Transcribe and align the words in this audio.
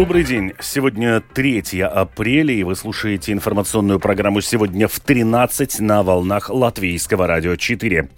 Добрый 0.00 0.24
день. 0.24 0.54
Сегодня 0.60 1.20
3 1.20 1.82
апреля, 1.82 2.54
и 2.54 2.62
вы 2.62 2.74
слушаете 2.74 3.32
информационную 3.32 4.00
программу 4.00 4.40
«Сегодня 4.40 4.88
в 4.88 4.98
13» 4.98 5.82
на 5.82 6.02
волнах 6.02 6.48
Латвийского 6.48 7.26
радио 7.26 7.56
4. 7.56 8.08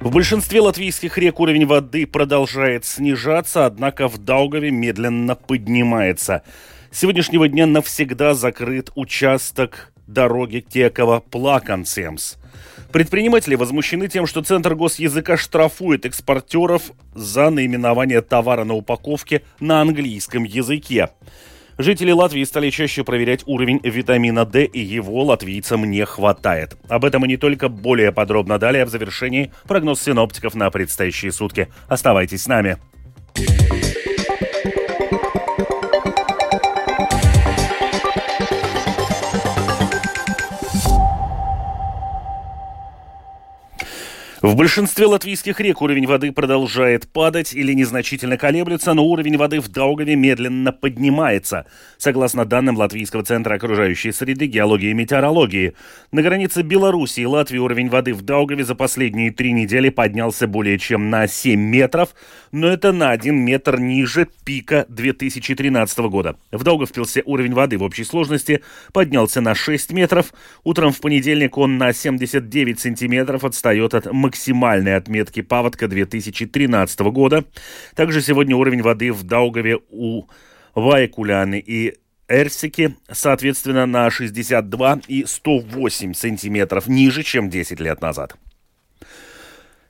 В 0.00 0.10
большинстве 0.10 0.60
латвийских 0.60 1.16
рек 1.16 1.40
уровень 1.40 1.64
воды 1.64 2.06
продолжает 2.06 2.84
снижаться, 2.84 3.64
однако 3.64 4.08
в 4.08 4.18
Даугаве 4.18 4.70
медленно 4.70 5.34
поднимается. 5.34 6.42
С 6.90 6.98
сегодняшнего 6.98 7.48
дня 7.48 7.66
навсегда 7.66 8.34
закрыт 8.34 8.90
участок 8.94 9.90
дороги 10.06 10.62
Текова-Плаканцемс. 10.68 12.36
Предприниматели 12.92 13.54
возмущены 13.54 14.06
тем, 14.08 14.26
что 14.26 14.42
Центр 14.42 14.74
госязыка 14.74 15.38
штрафует 15.38 16.04
экспортеров 16.04 16.92
за 17.14 17.48
наименование 17.48 18.20
товара 18.20 18.64
на 18.64 18.74
упаковке 18.74 19.42
на 19.60 19.80
английском 19.80 20.44
языке. 20.44 21.08
Жители 21.78 22.10
Латвии 22.10 22.44
стали 22.44 22.68
чаще 22.68 23.02
проверять 23.02 23.44
уровень 23.46 23.80
витамина 23.82 24.44
D, 24.44 24.64
и 24.64 24.78
его 24.78 25.24
латвийцам 25.24 25.90
не 25.90 26.04
хватает. 26.04 26.76
Об 26.88 27.06
этом 27.06 27.24
и 27.24 27.28
не 27.28 27.38
только 27.38 27.70
более 27.70 28.12
подробно 28.12 28.58
далее 28.58 28.84
в 28.84 28.90
завершении 28.90 29.50
прогноз 29.66 30.02
синоптиков 30.02 30.54
на 30.54 30.70
предстоящие 30.70 31.32
сутки. 31.32 31.68
Оставайтесь 31.88 32.42
с 32.42 32.46
нами. 32.46 32.76
В 44.42 44.56
большинстве 44.56 45.06
латвийских 45.06 45.60
рек 45.60 45.82
уровень 45.82 46.08
воды 46.08 46.32
продолжает 46.32 47.06
падать 47.06 47.54
или 47.54 47.74
незначительно 47.74 48.36
колеблется, 48.36 48.92
но 48.92 49.04
уровень 49.04 49.36
воды 49.36 49.60
в 49.60 49.68
Даугаве 49.68 50.16
медленно 50.16 50.72
поднимается, 50.72 51.64
согласно 51.96 52.44
данным 52.44 52.76
Латвийского 52.76 53.22
центра 53.22 53.54
окружающей 53.54 54.10
среды, 54.10 54.46
геологии 54.46 54.90
и 54.90 54.94
метеорологии. 54.94 55.74
На 56.10 56.22
границе 56.22 56.62
Беларуси 56.62 57.20
и 57.20 57.24
Латвии 57.24 57.58
уровень 57.58 57.88
воды 57.88 58.14
в 58.14 58.22
Даугаве 58.22 58.64
за 58.64 58.74
последние 58.74 59.30
три 59.30 59.52
недели 59.52 59.90
поднялся 59.90 60.48
более 60.48 60.76
чем 60.76 61.08
на 61.08 61.28
7 61.28 61.60
метров, 61.60 62.08
но 62.50 62.66
это 62.66 62.90
на 62.90 63.10
1 63.10 63.32
метр 63.36 63.78
ниже 63.78 64.26
пика 64.44 64.86
2013 64.88 65.98
года. 66.10 66.34
В 66.50 66.64
Даугавпилсе 66.64 67.22
уровень 67.26 67.54
воды 67.54 67.78
в 67.78 67.84
общей 67.84 68.02
сложности 68.02 68.60
поднялся 68.92 69.40
на 69.40 69.54
6 69.54 69.92
метров. 69.92 70.34
Утром 70.64 70.90
в 70.90 71.00
понедельник 71.00 71.56
он 71.56 71.78
на 71.78 71.92
79 71.92 72.80
сантиметров 72.80 73.44
отстает 73.44 73.94
от 73.94 74.12
максимального 74.12 74.31
максимальной 74.32 74.96
отметки 74.96 75.42
паводка 75.42 75.88
2013 75.88 77.00
года. 77.00 77.44
Также 77.94 78.22
сегодня 78.22 78.56
уровень 78.56 78.80
воды 78.80 79.12
в 79.12 79.24
Даугаве 79.24 79.78
у 79.90 80.24
Вайкуляны 80.74 81.62
и 81.64 81.98
Эрсики, 82.28 82.96
соответственно, 83.10 83.84
на 83.84 84.10
62 84.10 85.00
и 85.06 85.26
108 85.26 86.14
сантиметров 86.14 86.86
ниже, 86.86 87.22
чем 87.22 87.50
10 87.50 87.78
лет 87.80 88.00
назад. 88.00 88.36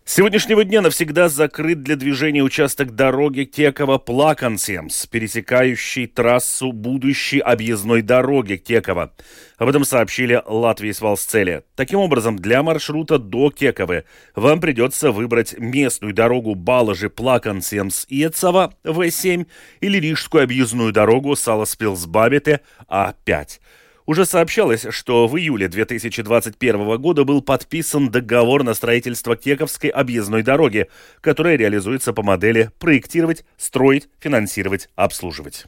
С 0.05 0.14
сегодняшнего 0.14 0.64
дня 0.64 0.81
навсегда 0.81 1.28
закрыт 1.28 1.84
для 1.84 1.95
движения 1.95 2.42
участок 2.42 2.97
дороги 2.97 3.42
Кекова-Плакансемс, 3.42 5.06
пересекающий 5.09 6.09
трассу 6.09 6.72
будущей 6.72 7.39
объездной 7.39 8.03
дороги 8.03 8.56
Кекова. 8.56 9.12
Об 9.59 9.69
этом 9.69 9.84
сообщили 9.84 10.42
Латвии 10.44 10.91
с 10.91 11.00
Валсцеле. 11.00 11.62
Таким 11.77 12.00
образом, 12.00 12.36
для 12.36 12.64
маршрута 12.64 13.19
до 13.19 13.50
Кековы 13.50 14.03
вам 14.34 14.61
придется 14.61 15.12
выбрать 15.12 15.56
местную 15.56 16.12
дорогу 16.12 16.56
Балажи-Плакансемс-Иецова 16.56 18.72
В7 18.84 19.47
или 19.81 19.98
рижскую 19.98 20.43
объездную 20.43 20.93
дорогу 20.93 21.34
Саласпилс-Бабите 21.34 22.59
А5. 22.91 23.60
Уже 24.05 24.27
сообщалось, 24.27 24.87
что 24.91 25.29
в 25.29 25.39
июле 25.39 25.69
2021 25.69 27.01
года 27.01 27.25
был 27.25 27.41
подписан 27.41 28.11
договор 28.11 28.65
на 28.65 28.75
строительство 28.75 29.37
Кековской 29.37 29.91
объездной 29.91 30.43
дороги, 30.43 30.89
которая 31.21 31.57
реализуется 31.57 32.13
по 32.13 32.23
модели 32.23 32.71
проектировать, 32.79 33.45
строить, 33.57 34.09
финансировать, 34.19 34.89
обслуживать. 34.97 35.67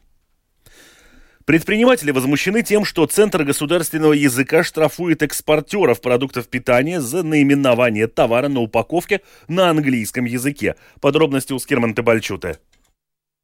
Предприниматели 1.44 2.10
возмущены 2.10 2.62
тем, 2.62 2.86
что 2.86 3.06
Центр 3.06 3.44
государственного 3.44 4.14
языка 4.14 4.64
штрафует 4.64 5.22
экспортеров 5.22 6.00
продуктов 6.00 6.48
питания 6.48 7.02
за 7.02 7.22
наименование 7.22 8.06
товара 8.06 8.48
на 8.48 8.60
упаковке 8.60 9.20
на 9.46 9.68
английском 9.68 10.24
языке. 10.24 10.74
Подробности 11.02 11.52
у 11.52 11.58
Скирман 11.58 11.94
Тебальчута. 11.94 12.58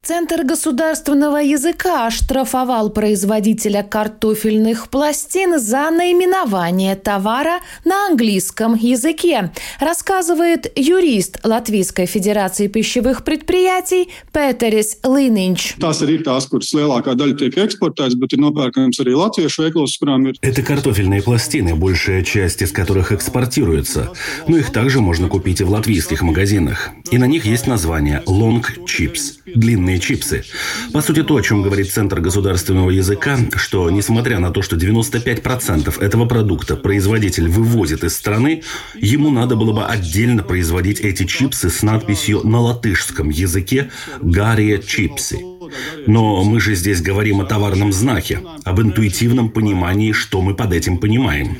Центр 0.02 0.44
государственного 0.44 1.36
языка 1.36 2.06
оштрафовал 2.06 2.88
производителя 2.88 3.82
картофельных 3.82 4.88
пластин 4.88 5.60
за 5.60 5.90
наименование 5.90 6.96
товара 6.96 7.60
на 7.84 8.06
английском 8.06 8.74
языке, 8.74 9.52
рассказывает 9.78 10.72
юрист 10.74 11.38
Латвийской 11.44 12.06
Федерации 12.06 12.66
пищевых 12.66 13.24
предприятий 13.24 14.08
Петерис 14.32 14.96
Лининч. 15.04 15.74
Это 20.40 20.62
картофельные 20.62 21.22
пластины, 21.22 21.74
большая 21.74 22.22
часть 22.22 22.62
из 22.62 22.72
которых 22.72 23.12
экспортируется, 23.12 24.10
но 24.48 24.56
их 24.56 24.72
также 24.72 25.02
можно 25.02 25.28
купить 25.28 25.60
и 25.60 25.64
в 25.64 25.70
латвийских 25.70 26.22
магазинах. 26.22 26.88
И 27.10 27.18
на 27.18 27.26
них 27.26 27.44
есть 27.44 27.66
название 27.66 28.22
«long 28.26 28.64
chips»– 28.86 29.34
длинные 29.54 29.98
чипсы. 29.98 30.44
По 30.92 31.00
сути, 31.00 31.22
то, 31.22 31.36
о 31.36 31.42
чем 31.42 31.62
говорит 31.62 31.90
Центр 31.90 32.20
государственного 32.20 32.90
языка, 32.90 33.38
что 33.56 33.90
несмотря 33.90 34.38
на 34.38 34.50
то, 34.50 34.62
что 34.62 34.76
95% 34.76 36.00
этого 36.00 36.26
продукта 36.26 36.76
производитель 36.76 37.48
вывозит 37.48 38.04
из 38.04 38.16
страны, 38.16 38.62
ему 38.94 39.30
надо 39.30 39.56
было 39.56 39.72
бы 39.72 39.84
отдельно 39.84 40.42
производить 40.42 41.00
эти 41.00 41.24
чипсы 41.24 41.70
с 41.70 41.82
надписью 41.82 42.46
на 42.46 42.60
латышском 42.60 43.30
языке 43.30 43.90
«Гария 44.20 44.78
чипсы». 44.78 45.38
Но 46.06 46.42
мы 46.44 46.60
же 46.60 46.74
здесь 46.74 47.00
говорим 47.00 47.40
о 47.40 47.44
товарном 47.44 47.92
знаке, 47.92 48.40
об 48.64 48.80
интуитивном 48.80 49.50
понимании, 49.50 50.12
что 50.12 50.40
мы 50.40 50.54
под 50.54 50.72
этим 50.72 50.98
понимаем. 50.98 51.56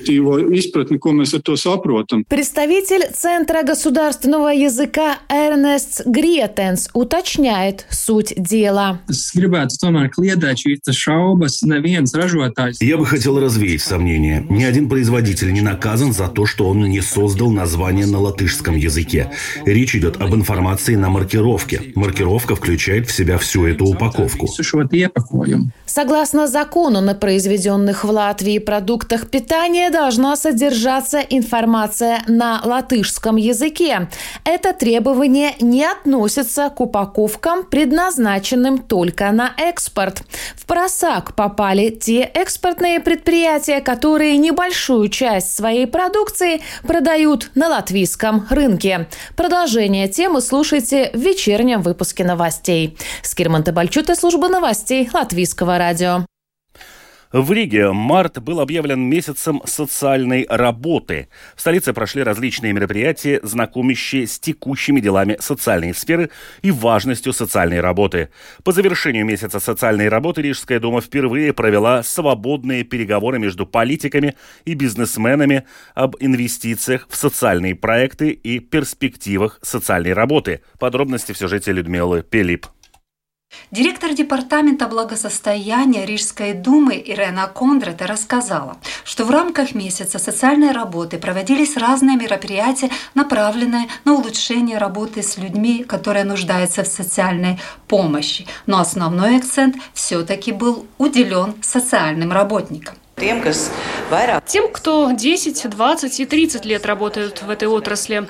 Представитель 2.29 3.13
Центра 3.15 3.63
государственного 3.63 4.49
языка 4.49 5.19
Эрнест 5.29 6.07
Гриетенс 6.07 6.89
уточняет 6.95 7.87
суть 7.91 8.35
дела. 8.37 9.01
Я 12.81 12.97
бы 12.97 13.07
хотел 13.07 13.41
развеять 13.41 13.83
сомнения. 13.83 14.45
Ни 14.49 14.65
один 14.65 14.89
производитель 14.89 15.53
не 15.53 15.61
наказан 15.61 16.13
за 16.13 16.29
то, 16.29 16.47
что 16.47 16.69
он 16.69 16.81
не 16.85 17.01
создал 17.01 17.51
название 17.51 18.07
на 18.07 18.19
латышском 18.21 18.77
языке. 18.77 19.31
Речь 19.65 19.95
идет 19.95 20.21
об 20.21 20.35
информации 20.35 20.95
на 20.95 21.09
маркировке. 21.11 21.93
Маркировка 21.95 22.57
включает 22.57 23.09
в 23.09 23.13
себя 23.13 23.39
всю 23.39 23.67
эту 23.67 23.87
упаковку. 24.01 24.47
Согласно 25.87 26.47
закону, 26.47 27.01
на 27.01 27.15
произведенных 27.15 28.05
в 28.05 28.11
Латвии 28.11 28.59
продуктах 28.59 29.29
питания 29.29 29.91
должна 29.91 30.37
содержаться 30.37 31.19
информация 31.19 32.23
на 32.29 32.61
латышском 32.65 33.37
языке. 33.37 34.09
Это 34.45 34.73
требование 34.73 35.55
не 35.61 35.85
относится 35.85 36.71
к 36.71 36.81
упаковкам, 36.81 37.65
предназначенным 37.65 38.79
только 38.79 39.31
на 39.33 39.53
экспорт. 39.57 40.23
В 40.57 40.67
просак 40.67 41.35
попали 41.35 41.91
те 41.91 42.21
экспортные 42.21 43.01
предприятия, 43.01 43.81
которые 43.81 44.39
небольшую 44.39 45.09
часть 45.09 45.55
своей 45.55 45.87
продукции 45.87 46.61
продают 46.85 47.51
на 47.55 47.69
латвийском 47.69 48.47
рынке. 48.49 49.09
Продолжение 49.37 50.09
темы 50.09 50.41
слушайте 50.41 51.11
в 51.13 51.19
вечернем 51.19 51.83
выпуске 51.83 52.25
новостей. 52.25 52.97
Скирман 53.23 53.65
Табальчута, 53.91 54.15
служба 54.15 54.49
новостей 54.49 55.11
Латвийского 55.13 55.77
радио. 55.77 56.25
В 57.33 57.51
Риге 57.51 57.91
март 57.91 58.39
был 58.39 58.61
объявлен 58.61 59.01
месяцем 59.01 59.63
социальной 59.65 60.47
работы. 60.49 61.29
В 61.57 61.61
столице 61.61 61.93
прошли 61.93 62.23
различные 62.23 62.73
мероприятия, 62.73 63.41
знакомящие 63.43 64.29
с 64.29 64.39
текущими 64.39 65.01
делами 65.01 65.39
социальной 65.41 65.93
сферы 65.93 66.31
и 66.63 66.71
важностью 66.71 67.33
социальной 67.33 67.81
работы. 67.81 68.29
По 68.63 68.71
завершению 68.71 69.27
месяца 69.27 69.59
социальной 69.59 70.09
работы 70.09 70.43
Рижская 70.43 70.79
дума 70.79 71.01
впервые 71.01 71.53
провела 71.53 72.05
свободные 72.05 72.85
переговоры 72.85 73.41
между 73.41 73.67
политиками 73.67 74.37
и 74.65 74.75
бизнесменами 74.75 75.65
об 75.97 76.15
инвестициях 76.21 77.09
в 77.11 77.17
социальные 77.17 77.75
проекты 77.75 78.31
и 78.31 78.61
перспективах 78.61 79.59
социальной 79.63 80.13
работы. 80.13 80.61
Подробности 80.79 81.33
в 81.33 81.39
сюжете 81.39 81.73
Людмилы 81.73 82.23
Пелип. 82.23 82.69
Директор 83.71 84.13
департамента 84.15 84.89
благосостояния 84.89 86.05
Рижской 86.05 86.55
думы 86.55 87.01
Ирена 87.07 87.47
Кондрата 87.47 88.09
рассказала, 88.09 88.79
что 89.05 89.25
в 89.25 89.31
рамках 89.31 89.77
месяца 89.77 90.19
социальной 90.19 90.73
работы 90.73 91.19
проводились 91.19 91.77
разные 91.77 92.17
мероприятия, 92.17 92.91
направленные 93.15 93.87
на 94.05 94.15
улучшение 94.15 94.79
работы 94.79 95.23
с 95.23 95.39
людьми, 95.39 95.85
которые 95.85 96.25
нуждаются 96.25 96.83
в 96.83 96.89
социальной 96.89 97.61
помощи. 97.87 98.45
Но 98.67 98.81
основной 98.81 99.37
акцент 99.37 99.77
все-таки 99.95 100.51
был 100.51 100.87
уделен 100.99 101.55
социальным 101.63 102.33
работникам. 102.33 102.97
Тем, 104.47 104.73
кто 104.73 105.11
10, 105.13 105.69
20 105.69 106.21
и 106.21 106.27
30 106.27 106.65
лет 106.65 106.87
работают 106.87 107.43
в 107.43 107.51
этой 107.51 107.69
отрасли. 107.69 108.27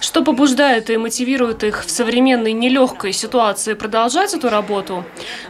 Что 0.00 0.22
побуждает 0.22 0.90
и 0.90 0.96
мотивирует 0.96 1.64
их 1.64 1.84
в 1.84 1.90
современной 1.90 2.52
нелегкой 2.52 3.12
ситуации 3.12 3.74
продолжать 3.74 4.34
эту 4.34 4.50
работу? 4.50 5.04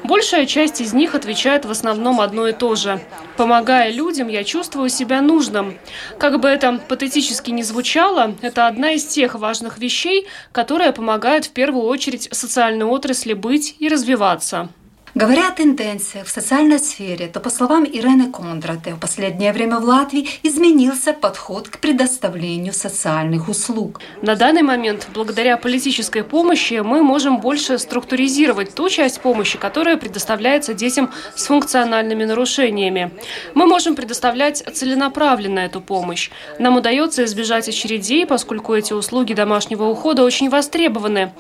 Большая 0.04 0.46
часть 0.46 0.80
из 0.80 0.94
них 0.94 1.14
отвечает 1.14 1.64
в 1.64 1.70
основном 1.70 2.20
одно 2.20 2.48
и 2.48 2.52
то 2.52 2.74
же. 2.76 3.00
Помогая 3.36 3.90
людям, 3.90 4.28
я 4.28 4.44
чувствую 4.44 4.88
себя 4.88 5.20
нужным. 5.20 5.78
Как 6.18 6.40
бы 6.40 6.48
это 6.48 6.80
патетически 6.88 7.50
не 7.50 7.62
звучало, 7.64 8.34
это 8.42 8.66
одна 8.66 8.92
из 8.92 9.04
тех 9.04 9.34
важных 9.34 9.78
вещей, 9.78 10.26
которая 10.52 10.92
помогает 10.92 11.46
в 11.46 11.50
первую 11.50 11.84
очередь 11.84 12.28
социальной 12.32 12.86
отрасли 12.86 13.32
быть 13.34 13.76
и 13.80 13.88
развиваться. 13.88 14.68
Говоря 15.16 15.46
о 15.46 15.52
тенденциях 15.52 16.26
в 16.26 16.30
социальной 16.30 16.80
сфере, 16.80 17.28
то, 17.28 17.38
по 17.38 17.48
словам 17.48 17.84
Ирены 17.84 18.32
Кондраты, 18.32 18.94
в 18.94 18.98
последнее 18.98 19.52
время 19.52 19.78
в 19.78 19.84
Латвии 19.84 20.28
изменился 20.42 21.12
подход 21.12 21.68
к 21.68 21.78
предоставлению 21.78 22.72
социальных 22.72 23.48
услуг. 23.48 24.00
На 24.22 24.34
данный 24.34 24.62
момент, 24.62 25.06
благодаря 25.14 25.56
политической 25.56 26.24
помощи, 26.24 26.82
мы 26.84 27.04
можем 27.04 27.38
больше 27.38 27.78
структуризировать 27.78 28.74
ту 28.74 28.88
часть 28.88 29.20
помощи, 29.20 29.56
которая 29.56 29.96
предоставляется 29.98 30.74
детям 30.74 31.12
с 31.36 31.46
функциональными 31.46 32.24
нарушениями. 32.24 33.12
Мы 33.54 33.66
можем 33.66 33.94
предоставлять 33.94 34.64
целенаправленно 34.74 35.60
эту 35.60 35.80
помощь. 35.80 36.30
Нам 36.58 36.76
удается 36.76 37.24
избежать 37.24 37.68
очередей, 37.68 38.26
поскольку 38.26 38.74
эти 38.74 38.92
услуги 38.92 39.32
домашнего 39.32 39.84
ухода 39.84 40.24
очень 40.24 40.50
востребованы. 40.50 41.32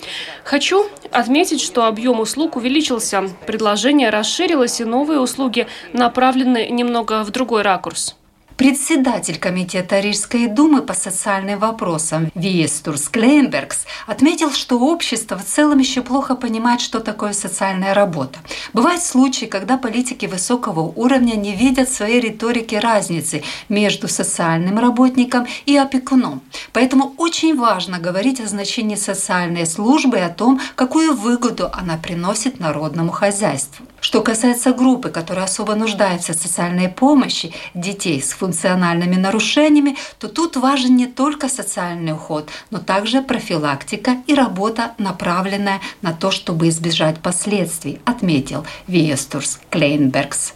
Хочу 0.44 0.86
отметить, 1.10 1.60
что 1.60 1.86
объем 1.86 2.20
услуг 2.20 2.54
увеличился 2.54 3.28
предложение 3.64 4.10
расширилось, 4.10 4.82
и 4.82 4.84
новые 4.84 5.20
услуги 5.20 5.66
направлены 5.94 6.68
немного 6.68 7.24
в 7.24 7.30
другой 7.30 7.62
ракурс. 7.62 8.14
Председатель 8.56 9.40
Комитета 9.40 9.98
Рижской 9.98 10.46
думы 10.46 10.82
по 10.82 10.94
социальным 10.94 11.58
вопросам 11.58 12.30
Виестурс 12.36 13.08
Клейнбергс 13.08 13.84
отметил, 14.06 14.52
что 14.52 14.78
общество 14.78 15.36
в 15.36 15.44
целом 15.44 15.80
еще 15.80 16.02
плохо 16.02 16.36
понимает, 16.36 16.80
что 16.80 17.00
такое 17.00 17.32
социальная 17.32 17.94
работа. 17.94 18.38
Бывают 18.72 19.02
случаи, 19.02 19.46
когда 19.46 19.76
политики 19.76 20.26
высокого 20.26 20.82
уровня 20.82 21.34
не 21.34 21.56
видят 21.56 21.88
в 21.88 21.96
своей 21.96 22.20
риторике 22.20 22.78
разницы 22.78 23.42
между 23.68 24.06
социальным 24.06 24.78
работником 24.78 25.48
и 25.66 25.76
опекуном. 25.76 26.40
Поэтому 26.72 27.12
очень 27.16 27.58
важно 27.58 27.98
говорить 27.98 28.40
о 28.40 28.46
значении 28.46 28.94
социальной 28.94 29.66
службы 29.66 30.18
и 30.18 30.20
о 30.20 30.28
том, 30.28 30.60
какую 30.76 31.16
выгоду 31.16 31.70
она 31.72 31.96
приносит 31.96 32.60
народному 32.60 33.10
хозяйству. 33.10 33.84
Что 34.04 34.20
касается 34.20 34.74
группы, 34.74 35.08
которая 35.08 35.46
особо 35.46 35.74
нуждается 35.74 36.34
в 36.34 36.36
социальной 36.36 36.90
помощи 36.90 37.54
детей 37.72 38.20
с 38.20 38.34
функциональными 38.34 39.16
нарушениями, 39.16 39.96
то 40.18 40.28
тут 40.28 40.56
важен 40.56 40.94
не 40.94 41.06
только 41.06 41.48
социальный 41.48 42.12
уход, 42.12 42.50
но 42.70 42.80
также 42.80 43.22
профилактика 43.22 44.18
и 44.26 44.34
работа, 44.34 44.92
направленная 44.98 45.80
на 46.02 46.12
то, 46.12 46.30
чтобы 46.30 46.68
избежать 46.68 47.20
последствий, 47.20 47.98
отметил 48.04 48.66
Виестурс 48.88 49.58
Клейнбергс. 49.70 50.52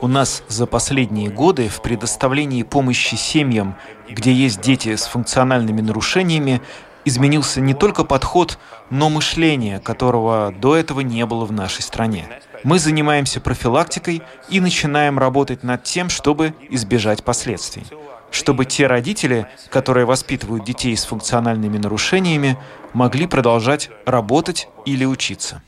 У 0.00 0.08
нас 0.08 0.42
за 0.48 0.66
последние 0.66 1.30
годы 1.30 1.68
в 1.68 1.80
предоставлении 1.80 2.64
помощи 2.64 3.14
семьям, 3.14 3.76
где 4.10 4.32
есть 4.32 4.60
дети 4.60 4.96
с 4.96 5.04
функциональными 5.04 5.80
нарушениями, 5.80 6.60
изменился 7.04 7.60
не 7.60 7.74
только 7.74 8.04
подход, 8.04 8.58
но 8.90 9.10
мышление, 9.10 9.80
которого 9.80 10.52
до 10.56 10.76
этого 10.76 11.00
не 11.00 11.24
было 11.26 11.44
в 11.44 11.52
нашей 11.52 11.82
стране. 11.82 12.26
Мы 12.62 12.78
занимаемся 12.78 13.40
профилактикой 13.40 14.22
и 14.48 14.60
начинаем 14.60 15.18
работать 15.18 15.62
над 15.62 15.84
тем, 15.84 16.08
чтобы 16.08 16.54
избежать 16.70 17.24
последствий. 17.24 17.84
Чтобы 18.30 18.64
те 18.64 18.86
родители, 18.86 19.46
которые 19.70 20.06
воспитывают 20.06 20.64
детей 20.64 20.96
с 20.96 21.04
функциональными 21.04 21.78
нарушениями, 21.78 22.58
могли 22.92 23.26
продолжать 23.26 23.90
работать 24.06 24.68
или 24.86 25.04
учиться. 25.04 25.62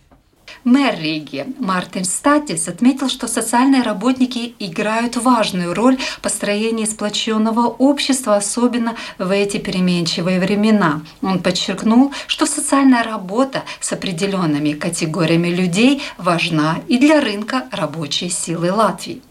Мэр 0.66 0.98
Риги 0.98 1.46
Мартин 1.60 2.04
Статис 2.04 2.66
отметил, 2.66 3.08
что 3.08 3.28
социальные 3.28 3.82
работники 3.82 4.56
играют 4.58 5.14
важную 5.14 5.72
роль 5.74 5.96
в 5.96 6.20
построении 6.20 6.86
сплоченного 6.86 7.68
общества, 7.68 8.34
особенно 8.34 8.96
в 9.16 9.30
эти 9.30 9.58
переменчивые 9.58 10.40
времена. 10.40 11.02
Он 11.22 11.38
подчеркнул, 11.38 12.12
что 12.26 12.46
социальная 12.46 13.04
работа 13.04 13.62
с 13.78 13.92
определенными 13.92 14.72
категориями 14.72 15.50
людей 15.50 16.02
важна 16.18 16.80
и 16.88 16.98
для 16.98 17.20
рынка 17.20 17.66
рабочей 17.70 18.28
силы 18.28 18.72
Латвии. 18.72 19.22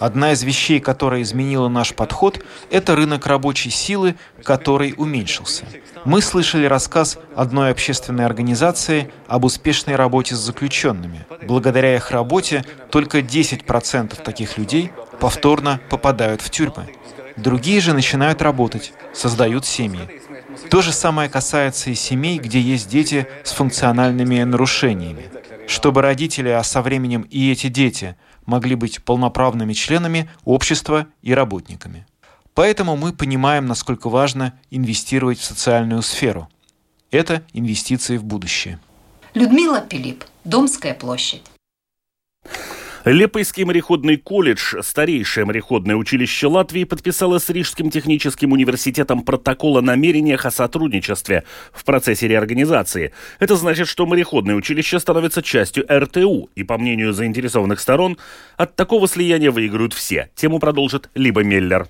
Одна 0.00 0.32
из 0.32 0.42
вещей, 0.42 0.80
которая 0.80 1.22
изменила 1.22 1.68
наш 1.68 1.94
подход, 1.94 2.44
это 2.70 2.94
рынок 2.94 3.26
рабочей 3.26 3.70
силы, 3.70 4.16
который 4.42 4.94
уменьшился. 4.96 5.64
Мы 6.04 6.20
слышали 6.20 6.66
рассказ 6.66 7.18
одной 7.34 7.70
общественной 7.70 8.26
организации 8.26 9.10
об 9.26 9.44
успешной 9.44 9.96
работе 9.96 10.34
с 10.34 10.38
заключенными. 10.38 11.24
Благодаря 11.42 11.96
их 11.96 12.10
работе 12.10 12.64
только 12.90 13.20
10% 13.20 14.22
таких 14.22 14.58
людей 14.58 14.92
повторно 15.20 15.80
попадают 15.88 16.42
в 16.42 16.50
тюрьмы. 16.50 16.88
Другие 17.36 17.80
же 17.80 17.94
начинают 17.94 18.42
работать, 18.42 18.92
создают 19.14 19.64
семьи. 19.64 20.20
То 20.70 20.82
же 20.82 20.92
самое 20.92 21.30
касается 21.30 21.88
и 21.90 21.94
семей, 21.94 22.38
где 22.38 22.60
есть 22.60 22.90
дети 22.90 23.26
с 23.42 23.52
функциональными 23.52 24.42
нарушениями. 24.42 25.30
Чтобы 25.66 26.02
родители, 26.02 26.50
а 26.50 26.62
со 26.62 26.82
временем 26.82 27.22
и 27.30 27.50
эти 27.50 27.68
дети– 27.68 28.16
могли 28.46 28.74
быть 28.74 29.02
полноправными 29.02 29.72
членами 29.72 30.30
общества 30.44 31.06
и 31.22 31.34
работниками. 31.34 32.06
Поэтому 32.54 32.96
мы 32.96 33.12
понимаем, 33.12 33.66
насколько 33.66 34.08
важно 34.08 34.54
инвестировать 34.70 35.38
в 35.38 35.44
социальную 35.44 36.02
сферу. 36.02 36.48
Это 37.10 37.42
инвестиции 37.52 38.16
в 38.16 38.24
будущее. 38.24 38.78
Людмила 39.34 39.80
Пилип, 39.80 40.24
Домская 40.44 40.94
площадь. 40.94 41.42
Лепойский 43.04 43.64
мореходный 43.64 44.16
колледж, 44.16 44.80
старейшее 44.80 45.44
мореходное 45.44 45.94
училище 45.94 46.46
Латвии, 46.46 46.84
подписало 46.84 47.38
с 47.38 47.50
Рижским 47.50 47.90
техническим 47.90 48.52
университетом 48.52 49.24
протокол 49.24 49.76
о 49.76 49.82
намерениях 49.82 50.46
о 50.46 50.50
сотрудничестве 50.50 51.44
в 51.74 51.84
процессе 51.84 52.28
реорганизации. 52.28 53.12
Это 53.40 53.56
значит, 53.56 53.88
что 53.88 54.06
мореходное 54.06 54.54
училище 54.54 54.98
становится 54.98 55.42
частью 55.42 55.84
РТУ, 55.86 56.48
и, 56.54 56.62
по 56.62 56.78
мнению 56.78 57.12
заинтересованных 57.12 57.78
сторон, 57.78 58.16
от 58.56 58.74
такого 58.74 59.06
слияния 59.06 59.50
выиграют 59.50 59.92
все. 59.92 60.30
Тему 60.34 60.58
продолжит 60.58 61.10
Либо 61.14 61.44
Меллер. 61.44 61.88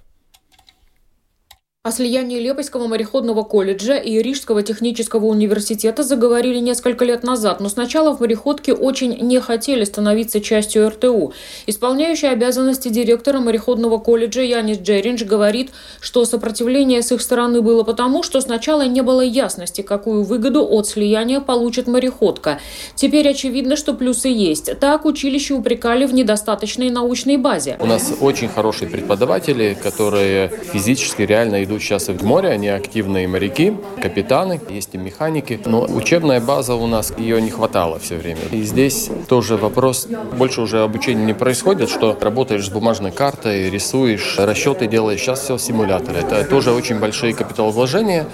О 1.87 1.91
слиянии 1.91 2.41
Лепойского 2.41 2.87
мореходного 2.87 3.43
колледжа 3.43 3.99
и 3.99 4.19
Рижского 4.23 4.63
технического 4.63 5.27
университета 5.27 6.03
заговорили 6.03 6.59
несколько 6.59 7.05
лет 7.05 7.23
назад, 7.23 7.61
но 7.61 7.69
сначала 7.69 8.17
в 8.17 8.21
мореходке 8.21 8.73
очень 8.73 9.19
не 9.21 9.39
хотели 9.39 9.85
становиться 9.85 10.41
частью 10.41 10.89
РТУ. 10.89 11.35
Исполняющий 11.67 12.29
обязанности 12.29 12.89
директора 12.89 13.41
мореходного 13.41 13.99
колледжа 13.99 14.41
Янис 14.41 14.79
Джеринж 14.79 15.25
говорит, 15.25 15.73
что 16.01 16.25
сопротивление 16.25 17.03
с 17.03 17.13
их 17.13 17.21
стороны 17.21 17.61
было 17.61 17.83
потому, 17.83 18.23
что 18.23 18.41
сначала 18.41 18.87
не 18.87 19.03
было 19.03 19.21
ясности, 19.21 19.83
какую 19.83 20.23
выгоду 20.23 20.67
от 20.67 20.89
слияния 20.89 21.41
получит 21.41 21.87
мореходка. 21.87 22.61
Теперь 22.95 23.29
очевидно, 23.29 23.77
что 23.77 23.93
плюсы 23.93 24.29
есть. 24.29 24.71
Так 24.81 25.05
училище 25.05 25.53
упрекали 25.53 26.07
в 26.07 26.15
недостаточной 26.15 26.89
научной 26.89 27.37
базе. 27.37 27.77
У 27.79 27.85
нас 27.85 28.11
очень 28.23 28.49
хорошие 28.49 28.89
преподаватели, 28.89 29.77
которые 29.83 30.49
физически 30.49 31.21
реально 31.21 31.63
идут 31.63 31.74
идут 31.75 31.83
сейчас 31.83 32.09
в 32.09 32.25
море, 32.25 32.51
они 32.51 32.69
активные 32.69 33.27
моряки, 33.27 33.77
капитаны, 34.01 34.61
есть 34.71 34.91
и 34.93 34.99
механики. 34.99 35.61
Но 35.65 35.83
учебная 35.83 36.41
база 36.41 36.75
у 36.75 36.87
нас, 36.87 37.13
ее 37.19 37.41
не 37.43 37.51
хватало 37.51 37.99
все 37.99 38.17
время. 38.17 38.41
И 38.53 38.63
здесь 38.63 39.11
тоже 39.29 39.57
вопрос, 39.57 40.07
больше 40.39 40.61
уже 40.61 40.83
обучения 40.83 41.25
не 41.25 41.35
происходит, 41.35 41.91
что 41.91 42.17
работаешь 42.21 42.67
с 42.67 42.71
бумажной 42.71 43.11
картой, 43.11 43.71
рисуешь, 43.71 44.37
расчеты 44.39 44.87
делаешь. 44.87 45.21
Сейчас 45.21 45.41
все 45.41 45.59
симуляторы. 45.59 46.19
Это 46.19 46.45
тоже 46.45 46.73
очень 46.73 46.99
большие 46.99 47.35
капиталовложения. 47.35 48.27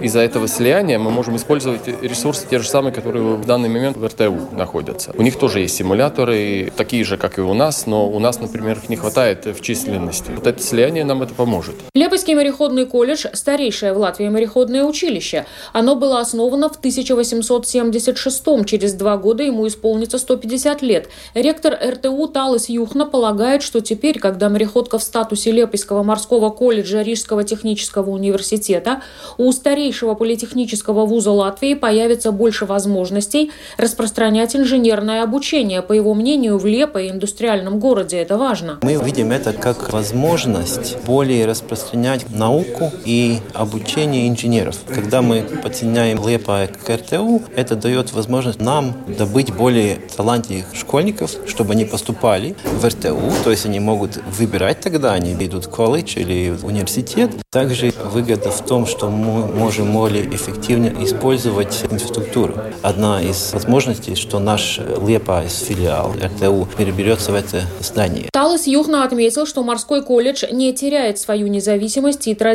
Из-за 0.00 0.20
этого 0.20 0.48
слияния 0.48 0.98
мы 0.98 1.10
можем 1.10 1.36
использовать 1.36 1.88
ресурсы 2.02 2.46
те 2.48 2.58
же 2.58 2.68
самые, 2.68 2.92
которые 2.92 3.36
в 3.36 3.44
данный 3.44 3.68
момент 3.68 3.96
в 3.96 4.06
РТУ 4.06 4.36
находятся. 4.52 5.12
У 5.16 5.22
них 5.22 5.36
тоже 5.36 5.60
есть 5.60 5.76
симуляторы, 5.76 6.72
такие 6.76 7.04
же, 7.04 7.16
как 7.16 7.38
и 7.38 7.40
у 7.40 7.54
нас, 7.54 7.86
но 7.86 8.08
у 8.08 8.18
нас, 8.18 8.40
например, 8.40 8.78
их 8.78 8.88
не 8.88 8.96
хватает 8.96 9.46
в 9.46 9.60
численности. 9.60 10.30
Вот 10.34 10.46
это 10.46 10.62
слияние 10.62 11.04
нам 11.04 11.22
это 11.22 11.34
поможет. 11.34 11.74
Лепойский 11.94 12.34
мореходный 12.34 12.77
мореходный 12.78 12.86
колледж– 12.86 13.26
старейшее 13.32 13.92
в 13.92 13.98
Латвии 13.98 14.28
мореходное 14.28 14.84
училище. 14.84 15.46
Оно 15.72 15.94
было 15.94 16.20
основано 16.20 16.68
в 16.68 16.76
1876 16.76 18.44
Через 18.66 18.94
два 18.94 19.16
года 19.16 19.42
ему 19.42 19.66
исполнится 19.66 20.18
150 20.18 20.82
лет. 20.82 21.08
Ректор 21.34 21.74
РТУ 21.74 22.28
Талас 22.28 22.68
Юхна 22.68 23.06
полагает, 23.06 23.62
что 23.62 23.80
теперь, 23.80 24.18
когда 24.18 24.48
мореходка 24.48 24.98
в 24.98 25.02
статусе 25.02 25.52
Лепойского 25.52 26.02
морского 26.02 26.50
колледжа 26.50 27.02
Рижского 27.02 27.44
технического 27.44 28.10
университета, 28.10 29.02
у 29.38 29.52
старейшего 29.52 30.14
политехнического 30.14 31.06
вуза 31.06 31.30
Латвии 31.30 31.74
появится 31.74 32.32
больше 32.32 32.66
возможностей 32.66 33.50
распространять 33.76 34.56
инженерное 34.56 35.22
обучение. 35.22 35.82
По 35.82 35.92
его 35.92 36.14
мнению, 36.14 36.58
в 36.58 36.66
Лепо 36.66 36.98
индустриальном 36.98 37.78
городе 37.78 38.18
это 38.18 38.36
важно. 38.36 38.78
Мы 38.82 38.94
видим 39.04 39.30
это 39.30 39.52
как 39.52 39.92
возможность 39.92 40.96
более 41.06 41.46
распространять 41.46 42.30
науку 42.30 42.67
и 43.04 43.38
обучение 43.54 44.28
инженеров. 44.28 44.76
Когда 44.86 45.22
мы 45.22 45.42
подсоединяем 45.62 46.26
Лепо 46.26 46.68
к 46.68 46.90
РТУ, 46.90 47.42
это 47.54 47.76
дает 47.76 48.12
возможность 48.12 48.60
нам 48.60 48.96
добыть 49.06 49.52
более 49.52 49.96
талантливых 50.16 50.74
школьников, 50.74 51.32
чтобы 51.46 51.72
они 51.72 51.84
поступали 51.84 52.54
в 52.64 52.84
РТУ, 52.84 53.32
то 53.44 53.50
есть 53.50 53.66
они 53.66 53.80
могут 53.80 54.18
выбирать 54.38 54.80
тогда, 54.80 55.12
они 55.12 55.32
идут 55.32 55.66
в 55.66 55.70
колледж 55.70 56.18
или 56.18 56.50
в 56.50 56.66
университет. 56.66 57.30
Также 57.50 57.92
выгода 58.12 58.50
в 58.50 58.64
том, 58.64 58.86
что 58.86 59.10
мы 59.10 59.46
можем 59.46 59.92
более 59.92 60.24
эффективно 60.34 60.92
использовать 61.04 61.84
инфраструктуру. 61.90 62.54
Одна 62.82 63.22
из 63.22 63.52
возможностей, 63.52 64.14
что 64.14 64.38
наш 64.38 64.80
Лепа 65.06 65.44
из 65.44 65.58
филиал 65.58 66.12
РТУ 66.12 66.68
переберется 66.76 67.32
в 67.32 67.34
это 67.34 67.62
здание. 67.80 68.28
Талас 68.32 68.66
Юхна 68.66 69.04
отметил, 69.04 69.46
что 69.46 69.62
морской 69.62 70.02
колледж 70.02 70.44
не 70.50 70.72
теряет 70.72 71.18
свою 71.18 71.46
независимость 71.46 72.28
и 72.28 72.34
традиции. 72.34 72.47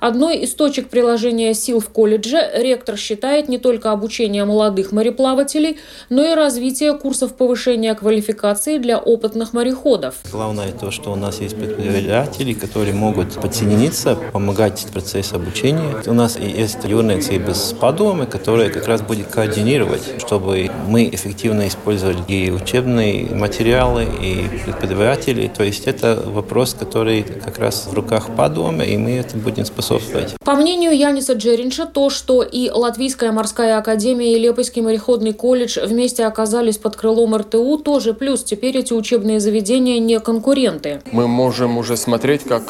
Одной 0.00 0.38
из 0.38 0.54
точек 0.54 0.88
приложения 0.88 1.54
сил 1.54 1.80
в 1.80 1.88
колледже 1.88 2.50
ректор 2.54 2.96
считает 2.96 3.48
не 3.48 3.58
только 3.58 3.92
обучение 3.92 4.44
молодых 4.44 4.92
мореплавателей, 4.92 5.78
но 6.08 6.24
и 6.24 6.34
развитие 6.34 6.94
курсов 6.94 7.34
повышения 7.34 7.94
квалификации 7.94 8.78
для 8.78 8.98
опытных 8.98 9.52
мореходов. 9.52 10.16
Главное 10.32 10.72
то, 10.72 10.90
что 10.90 11.12
у 11.12 11.16
нас 11.16 11.40
есть 11.40 11.56
преподаватели, 11.56 12.52
которые 12.52 12.94
могут 12.94 13.34
подсоединиться, 13.34 14.16
помогать 14.32 14.80
в 14.80 14.92
процессе 14.92 15.36
обучения. 15.36 15.94
У 16.06 16.12
нас 16.12 16.38
есть 16.38 16.78
юрницы 16.84 17.38
без 17.38 17.74
подумы, 17.78 18.26
которые 18.26 18.70
как 18.70 18.86
раз 18.88 19.02
будет 19.02 19.28
координировать, 19.28 20.02
чтобы 20.18 20.70
мы 20.88 21.08
эффективно 21.08 21.68
использовали 21.68 22.18
и 22.28 22.50
учебные 22.50 23.26
материалы, 23.34 24.04
и 24.04 24.48
преподаватели. 24.64 25.50
То 25.54 25.64
есть 25.64 25.86
это 25.86 26.22
вопрос, 26.24 26.74
который 26.74 27.22
как 27.22 27.58
раз 27.58 27.86
в 27.86 27.94
руках 27.94 28.34
подумы, 28.36 28.84
и 28.84 28.96
мы 28.96 29.11
это 29.16 29.36
будем 29.36 29.64
способствовать. 29.64 30.34
По 30.44 30.54
мнению 30.54 30.96
Яниса 30.96 31.34
Джеринша, 31.34 31.86
то, 31.86 32.10
что 32.10 32.42
и 32.42 32.70
Латвийская 32.70 33.32
морская 33.32 33.78
академия, 33.78 34.34
и 34.34 34.38
Лепойский 34.38 34.82
мореходный 34.82 35.32
колледж 35.32 35.78
вместе 35.84 36.24
оказались 36.24 36.78
под 36.78 36.96
крылом 36.96 37.36
РТУ, 37.36 37.78
тоже 37.78 38.14
плюс. 38.14 38.42
Теперь 38.42 38.76
эти 38.78 38.92
учебные 38.92 39.40
заведения 39.40 39.98
не 39.98 40.18
конкуренты. 40.20 41.02
Мы 41.12 41.28
можем 41.28 41.78
уже 41.78 41.96
смотреть, 41.96 42.42
как 42.44 42.62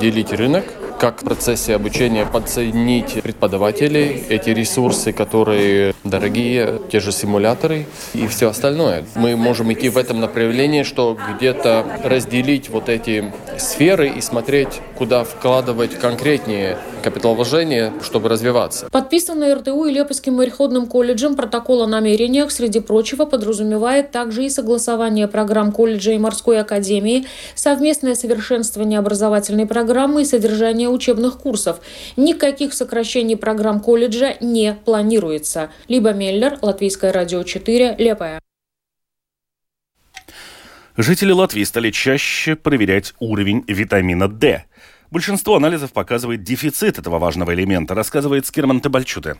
делить 0.00 0.32
рынок, 0.32 0.64
как 1.00 1.22
в 1.22 1.24
процессе 1.24 1.74
обучения 1.74 2.26
подсоединить 2.26 3.22
преподавателей, 3.22 4.22
эти 4.28 4.50
ресурсы, 4.50 5.12
которые 5.14 5.94
дорогие, 6.04 6.78
те 6.92 7.00
же 7.00 7.10
симуляторы 7.10 7.86
и 8.12 8.26
все 8.26 8.50
остальное. 8.50 9.04
Мы 9.14 9.34
можем 9.34 9.72
идти 9.72 9.88
в 9.88 9.96
этом 9.96 10.20
направлении, 10.20 10.82
что 10.82 11.16
где-то 11.36 11.86
разделить 12.04 12.68
вот 12.68 12.90
эти 12.90 13.32
сферы 13.60 14.08
и 14.08 14.20
смотреть, 14.20 14.80
куда 14.96 15.24
вкладывать 15.24 15.98
конкретнее 15.98 16.78
капиталовложения, 17.02 17.92
чтобы 18.02 18.28
развиваться. 18.28 18.88
Подписанный 18.90 19.54
РТУ 19.54 19.86
и 19.86 19.92
Лепойским 19.92 20.34
мореходным 20.34 20.86
колледжем 20.86 21.36
протокол 21.36 21.82
о 21.82 21.86
намерениях, 21.86 22.50
среди 22.50 22.80
прочего, 22.80 23.24
подразумевает 23.24 24.10
также 24.10 24.44
и 24.44 24.50
согласование 24.50 25.28
программ 25.28 25.72
колледжа 25.72 26.12
и 26.12 26.18
морской 26.18 26.60
академии, 26.60 27.26
совместное 27.54 28.14
совершенствование 28.14 28.98
образовательной 28.98 29.66
программы 29.66 30.22
и 30.22 30.24
содержание 30.24 30.88
учебных 30.88 31.38
курсов. 31.38 31.80
Никаких 32.16 32.74
сокращений 32.74 33.36
программ 33.36 33.80
колледжа 33.80 34.34
не 34.40 34.76
планируется. 34.84 35.70
Либо 35.88 36.12
Меллер, 36.12 36.58
Латвийское 36.62 37.12
радио 37.12 37.42
4, 37.42 37.96
Лепая. 37.98 38.40
Жители 41.02 41.32
Латвии 41.32 41.64
стали 41.64 41.90
чаще 41.90 42.56
проверять 42.56 43.14
уровень 43.20 43.64
витамина 43.66 44.28
D. 44.28 44.66
Большинство 45.10 45.56
анализов 45.56 45.94
показывает 45.94 46.42
дефицит 46.42 46.98
этого 46.98 47.18
важного 47.18 47.54
элемента, 47.54 47.94
рассказывает 47.94 48.44
Скирман 48.44 48.82
Табальчуте. 48.82 49.36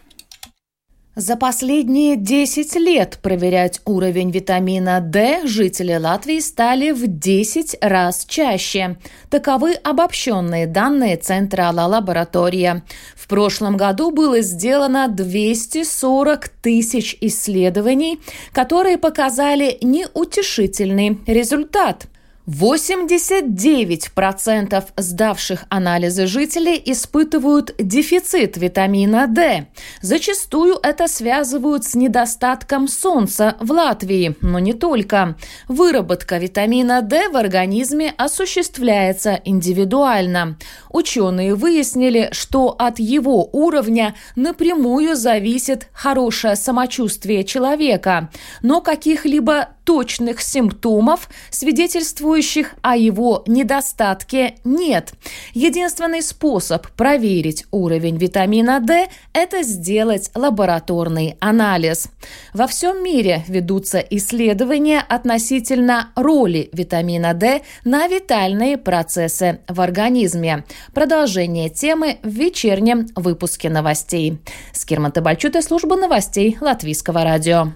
За 1.20 1.36
последние 1.36 2.16
10 2.16 2.76
лет 2.76 3.18
проверять 3.20 3.82
уровень 3.84 4.30
витамина 4.30 5.02
D 5.02 5.46
жители 5.46 5.94
Латвии 5.94 6.38
стали 6.38 6.92
в 6.92 7.06
10 7.06 7.76
раз 7.82 8.24
чаще. 8.26 8.96
Таковы 9.28 9.74
обобщенные 9.74 10.66
данные 10.66 11.18
Центра 11.18 11.64
Алла 11.64 11.82
Лаборатория. 11.82 12.84
В 13.14 13.28
прошлом 13.28 13.76
году 13.76 14.12
было 14.12 14.40
сделано 14.40 15.08
240 15.08 16.48
тысяч 16.48 17.18
исследований, 17.20 18.18
которые 18.52 18.96
показали 18.96 19.76
неутешительный 19.82 21.18
результат– 21.26 22.06
89% 22.46 24.84
сдавших 24.96 25.64
анализы 25.68 26.26
жителей 26.26 26.80
испытывают 26.84 27.74
дефицит 27.78 28.56
витамина 28.56 29.26
D. 29.26 29.66
Зачастую 30.02 30.78
это 30.82 31.06
связывают 31.06 31.84
с 31.84 31.94
недостатком 31.94 32.88
солнца 32.88 33.56
в 33.60 33.70
Латвии, 33.70 34.36
но 34.40 34.58
не 34.58 34.72
только. 34.72 35.36
Выработка 35.68 36.38
витамина 36.38 37.02
D 37.02 37.28
в 37.28 37.36
организме 37.36 38.14
осуществляется 38.16 39.38
индивидуально. 39.44 40.56
Ученые 40.88 41.54
выяснили, 41.54 42.30
что 42.32 42.70
от 42.70 42.98
его 42.98 43.50
уровня 43.52 44.16
напрямую 44.34 45.14
зависит 45.14 45.88
хорошее 45.92 46.56
самочувствие 46.56 47.44
человека, 47.44 48.30
но 48.62 48.80
каких-либо 48.80 49.68
точных 49.90 50.40
симптомов, 50.40 51.28
свидетельствующих 51.50 52.74
о 52.80 52.96
его 52.96 53.42
недостатке, 53.48 54.54
нет. 54.62 55.12
Единственный 55.52 56.22
способ 56.22 56.86
проверить 56.92 57.66
уровень 57.72 58.16
витамина 58.16 58.78
D– 58.78 59.08
это 59.32 59.64
сделать 59.64 60.30
лабораторный 60.36 61.36
анализ. 61.40 62.06
Во 62.54 62.68
всем 62.68 63.02
мире 63.02 63.44
ведутся 63.48 63.98
исследования 63.98 65.00
относительно 65.00 66.12
роли 66.14 66.70
витамина 66.72 67.34
D 67.34 67.62
на 67.84 68.06
витальные 68.06 68.78
процессы 68.78 69.58
в 69.66 69.80
организме. 69.80 70.64
Продолжение 70.94 71.68
темы 71.68 72.18
в 72.22 72.28
вечернем 72.28 73.08
выпуске 73.16 73.68
новостей. 73.68 74.38
Скирма 74.72 75.10
Табальчута, 75.10 75.62
служба 75.62 75.96
новостей 75.96 76.56
Латвийского 76.60 77.24
радио. 77.24 77.72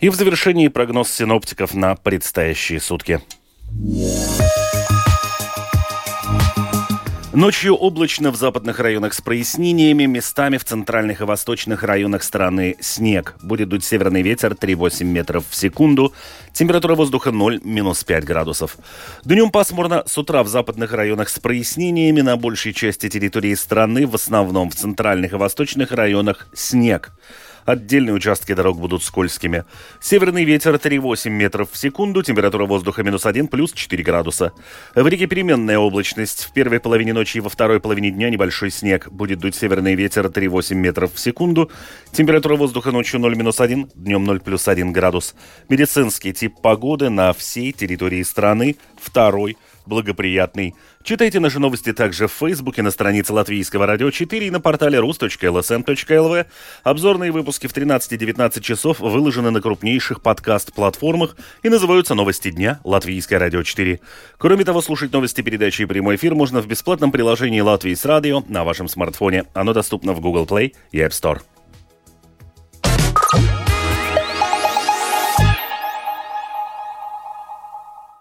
И 0.00 0.10
в 0.10 0.14
завершении 0.14 0.68
прогноз 0.68 1.10
синоптиков 1.10 1.74
на 1.74 1.96
предстоящие 1.96 2.80
сутки. 2.80 3.20
Ночью 7.34 7.74
облачно 7.74 8.30
в 8.30 8.36
западных 8.36 8.78
районах 8.78 9.12
с 9.12 9.20
прояснениями, 9.20 10.06
местами 10.06 10.56
в 10.56 10.64
центральных 10.64 11.20
и 11.20 11.24
восточных 11.24 11.82
районах 11.82 12.22
страны 12.22 12.76
снег. 12.80 13.34
Будет 13.42 13.68
дуть 13.68 13.84
северный 13.84 14.22
ветер 14.22 14.52
3,8 14.52 15.04
метров 15.04 15.44
в 15.48 15.54
секунду. 15.54 16.12
Температура 16.52 16.94
воздуха 16.94 17.30
0-5 17.30 18.20
градусов. 18.22 18.76
Днем 19.24 19.50
пасмурно, 19.50 20.04
с 20.06 20.16
утра 20.16 20.44
в 20.44 20.48
западных 20.48 20.92
районах 20.92 21.28
с 21.28 21.40
прояснениями, 21.40 22.20
на 22.20 22.36
большей 22.36 22.72
части 22.72 23.08
территории 23.08 23.54
страны, 23.54 24.06
в 24.06 24.14
основном 24.14 24.70
в 24.70 24.76
центральных 24.76 25.32
и 25.32 25.36
восточных 25.36 25.90
районах 25.90 26.48
снег. 26.54 27.12
Отдельные 27.68 28.14
участки 28.14 28.54
дорог 28.54 28.78
будут 28.78 29.02
скользкими. 29.02 29.64
Северный 30.00 30.44
ветер 30.44 30.76
3,8 30.76 31.28
метров 31.28 31.70
в 31.70 31.76
секунду, 31.76 32.22
температура 32.22 32.64
воздуха 32.64 33.02
минус 33.02 33.26
1, 33.26 33.46
плюс 33.48 33.74
4 33.74 34.02
градуса. 34.02 34.52
В 34.94 35.06
реке 35.06 35.26
переменная 35.26 35.78
облачность. 35.78 36.44
В 36.44 36.54
первой 36.54 36.80
половине 36.80 37.12
ночи 37.12 37.36
и 37.36 37.40
во 37.40 37.50
второй 37.50 37.78
половине 37.78 38.10
дня 38.10 38.30
небольшой 38.30 38.70
снег. 38.70 39.10
Будет 39.10 39.40
дуть 39.40 39.54
северный 39.54 39.96
ветер 39.96 40.24
3,8 40.28 40.76
метров 40.76 41.12
в 41.12 41.18
секунду. 41.20 41.70
Температура 42.10 42.56
воздуха 42.56 42.90
ночью 42.90 43.20
0 43.20 43.36
минус 43.36 43.60
1, 43.60 43.90
днем 43.94 44.24
0 44.24 44.40
плюс 44.40 44.66
1 44.66 44.90
градус. 44.90 45.34
Медицинский 45.68 46.32
тип 46.32 46.54
погоды 46.62 47.10
на 47.10 47.34
всей 47.34 47.72
территории 47.72 48.22
страны. 48.22 48.76
Второй 48.98 49.58
благоприятный. 49.88 50.74
Читайте 51.02 51.40
наши 51.40 51.58
новости 51.58 51.92
также 51.92 52.28
в 52.28 52.32
Фейсбуке, 52.32 52.82
на 52.82 52.90
странице 52.90 53.32
Латвийского 53.32 53.86
радио 53.86 54.10
4 54.10 54.46
и 54.46 54.50
на 54.50 54.60
портале 54.60 54.98
rus.lsm.lv. 54.98 56.46
Обзорные 56.84 57.32
выпуски 57.32 57.66
в 57.66 57.72
13-19 57.72 58.60
часов 58.60 59.00
выложены 59.00 59.50
на 59.50 59.60
крупнейших 59.60 60.20
подкаст-платформах 60.20 61.36
и 61.62 61.68
называются 61.68 62.14
«Новости 62.14 62.50
дня» 62.50 62.80
Латвийское 62.84 63.38
радио 63.38 63.62
4. 63.62 64.00
Кроме 64.36 64.64
того, 64.64 64.82
слушать 64.82 65.12
новости 65.12 65.40
передачи 65.40 65.82
и 65.82 65.86
прямой 65.86 66.16
эфир 66.16 66.34
можно 66.34 66.60
в 66.60 66.66
бесплатном 66.66 67.10
приложении 67.10 67.60
«Латвийс 67.60 68.04
радио» 68.04 68.44
на 68.46 68.64
вашем 68.64 68.86
смартфоне. 68.86 69.44
Оно 69.54 69.72
доступно 69.72 70.12
в 70.12 70.20
Google 70.20 70.44
Play 70.44 70.74
и 70.92 70.98
App 70.98 71.10
Store. 71.10 71.40